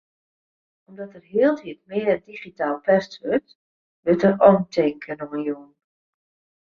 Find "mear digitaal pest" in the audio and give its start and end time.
1.91-3.11